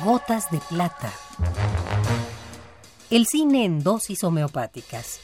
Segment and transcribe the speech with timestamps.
[0.00, 1.12] Gotas de plata.
[3.10, 5.20] El cine en dosis homeopáticas.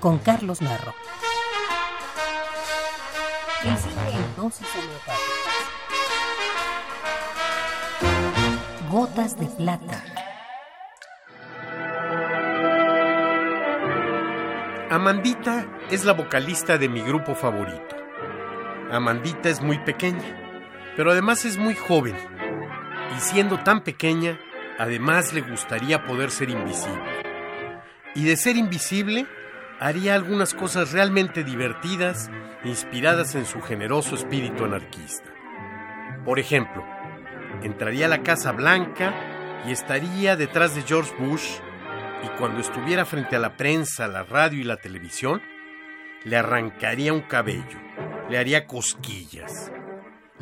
[0.00, 0.94] Con Carlos Narro.
[3.62, 5.22] El cine en dosis homeopáticas.
[8.90, 10.02] Gotas de plata.
[14.90, 18.01] Amandita es la vocalista de mi grupo favorito.
[18.92, 20.20] Amandita es muy pequeña,
[20.96, 22.14] pero además es muy joven.
[23.16, 24.38] Y siendo tan pequeña,
[24.78, 27.22] además le gustaría poder ser invisible.
[28.14, 29.26] Y de ser invisible,
[29.80, 32.30] haría algunas cosas realmente divertidas,
[32.64, 35.30] inspiradas en su generoso espíritu anarquista.
[36.26, 36.84] Por ejemplo,
[37.62, 39.14] entraría a la Casa Blanca
[39.66, 41.48] y estaría detrás de George Bush
[42.22, 45.40] y cuando estuviera frente a la prensa, la radio y la televisión,
[46.24, 47.80] le arrancaría un cabello,
[48.32, 49.70] le haría cosquillas,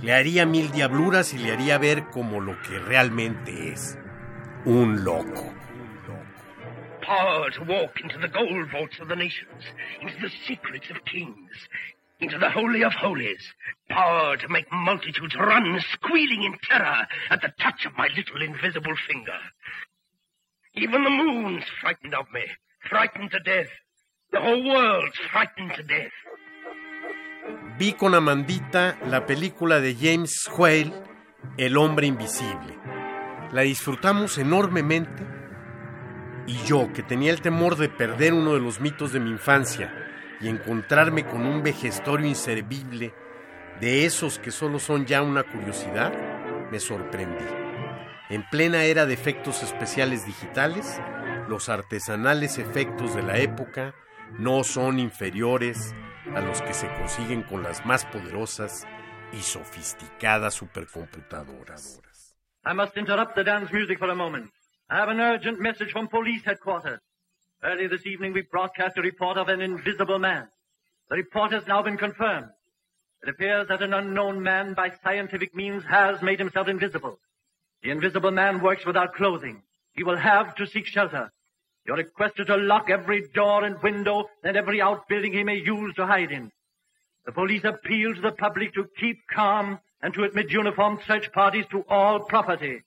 [0.01, 3.99] le haría mil diabluras y le haría ver como lo que realmente es,
[4.65, 5.53] un loco.
[7.03, 9.65] Power to walk into the gold vaults of the nations,
[10.01, 11.51] into the secrets of kings,
[12.21, 13.43] into the holy of holies.
[13.89, 18.95] Power to make multitudes run squealing in terror at the touch of my little invisible
[19.09, 19.41] finger.
[20.77, 22.47] Even the moon's frightened of me,
[22.89, 23.73] frightened to death.
[24.31, 26.13] The whole world's frightened to death.
[27.81, 30.93] Vi con Amandita la película de James Whale,
[31.57, 32.79] El hombre invisible.
[33.53, 35.27] La disfrutamos enormemente
[36.47, 39.95] y yo, que tenía el temor de perder uno de los mitos de mi infancia
[40.43, 43.15] y encontrarme con un vejestorio inservible
[43.81, 46.13] de esos que solo son ya una curiosidad,
[46.71, 47.47] me sorprendí.
[48.29, 51.01] En plena era de efectos especiales digitales,
[51.49, 53.95] los artesanales efectos de la época
[54.39, 55.95] no son inferiores
[56.35, 58.87] a los que se consiguen con las más poderosas
[59.33, 62.01] y sofisticadas supercomputadoras.
[62.65, 64.51] I must interrupt the dance music for a moment.
[64.89, 67.01] I have an urgent message from police headquarters.
[67.63, 70.49] Early this evening we broadcast a report of an invisible man.
[71.09, 72.49] The report has now been confirmed.
[73.23, 77.19] It appears that an unknown man by scientific means has made himself invisible.
[77.83, 79.63] The invisible man works without clothing.
[79.93, 81.33] He will have to seek shelter.
[81.91, 86.07] You're requested to lock every door and window and every outbuilding he may use to
[86.07, 86.53] hide in.
[87.27, 91.65] The police appeal to the public to keep calm and to admit uniformed search parties
[91.73, 92.85] to all property.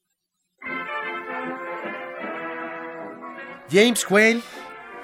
[3.69, 4.41] James Whale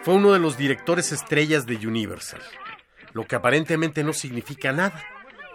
[0.02, 2.40] fue uno de los directores estrellas de Universal,
[3.12, 5.04] lo que aparentemente no significa nada,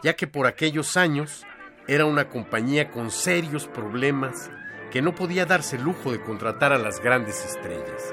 [0.03, 1.47] ya que por aquellos años
[1.89, 4.51] era una compañía con serios problemas
[4.93, 8.13] que no podía darse el lujo de contratar a las grandes estrellas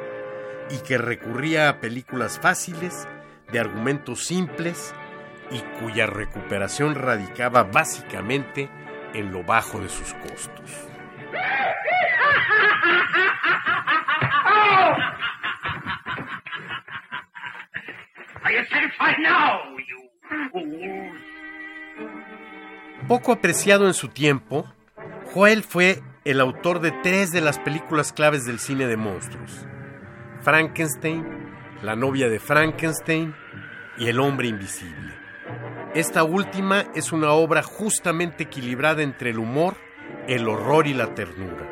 [0.72, 3.08] y que recurría a películas fáciles,
[3.52, 4.94] de argumentos simples
[5.52, 8.70] y cuya recuperación radicaba básicamente
[9.14, 10.88] en lo bajo de sus costos.
[23.08, 24.66] Poco apreciado en su tiempo,
[25.34, 29.66] Joel fue el autor de tres de las películas claves del cine de monstruos.
[30.44, 31.24] Frankenstein,
[31.84, 33.36] La novia de Frankenstein
[34.00, 35.14] y El hombre invisible.
[35.94, 39.76] Esta última es una obra justamente equilibrada entre el humor,
[40.28, 41.70] el horror y la ternura.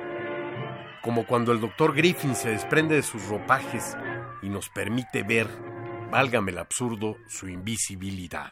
[1.01, 3.97] Como cuando el doctor Griffin se desprende de sus ropajes
[4.43, 5.47] y nos permite ver,
[6.11, 8.51] válgame el absurdo, su invisibilidad.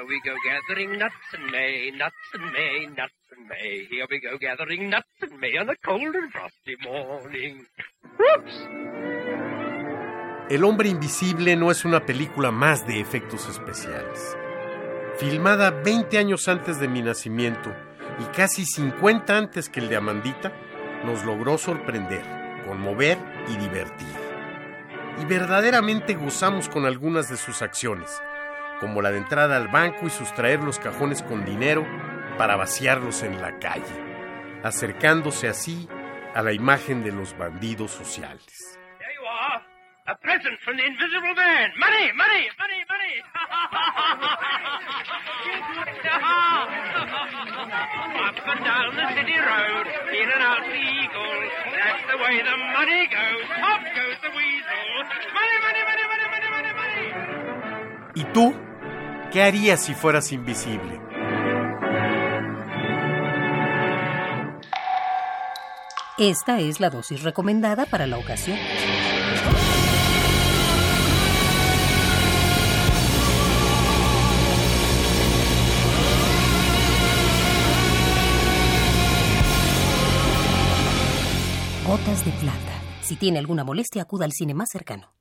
[0.00, 3.86] Here we go gathering nuts in May, nuts in May, nuts in May.
[3.90, 7.66] Here we go gathering nuts in May on a cold and frosty morning.
[8.16, 8.66] Whoops!
[10.48, 14.38] El hombre invisible no es una película más de efectos especiales.
[15.18, 17.70] Filmada 20 años antes de mi nacimiento
[18.20, 20.50] y casi 50 antes que el de Amandita,
[21.04, 22.22] nos logró sorprender,
[22.66, 23.18] conmover
[23.48, 24.16] y divertir.
[25.20, 28.22] Y verdaderamente gozamos con algunas de sus acciones,
[28.80, 31.86] como la de entrada al banco y sustraer los cajones con dinero
[32.38, 33.84] para vaciarlos en la calle,
[34.64, 35.88] acercándose así
[36.34, 38.78] a la imagen de los bandidos sociales.
[38.98, 39.62] There you are.
[40.06, 41.70] A present from the invisible man.
[41.78, 43.22] Money, money, money, money.
[48.26, 51.36] Up and down the city road, in and out the eagle.
[51.76, 53.46] That's the way the money goes.
[53.62, 54.86] Up goes the weasel.
[55.36, 57.30] Money, money, money, money, money, money, money.
[58.14, 58.69] ¿Y tú?
[59.30, 61.00] ¿Qué harías si fueras invisible?
[66.18, 68.58] Esta es la dosis recomendada para la ocasión.
[81.86, 82.56] Gotas de plata.
[83.00, 85.19] Si tiene alguna molestia, acuda al cine más cercano.